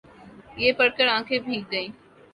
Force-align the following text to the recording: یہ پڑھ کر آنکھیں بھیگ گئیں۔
یہ 0.61 0.71
پڑھ 0.77 0.93
کر 0.97 1.07
آنکھیں 1.15 1.39
بھیگ 1.45 1.63
گئیں۔ 1.71 1.91